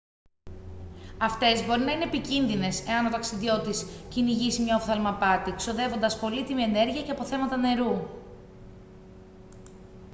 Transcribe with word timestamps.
αυτές 1.17 1.65
μπορεί 1.65 1.81
να 1.81 1.91
είναι 1.91 2.03
επικίνδυνες 2.03 2.87
εάν 2.87 3.05
ο 3.05 3.09
ταξιδιώτης 3.09 3.85
κυνηγήσει 4.09 4.61
μια 4.61 4.75
οφθαλμαπάτη 4.75 5.51
ξοδεύοντας 5.51 6.19
πολύτιμη 6.19 6.63
ενέργεια 6.63 7.01
και 7.03 7.11
αποθέματα 7.11 7.57
νερού 7.57 8.07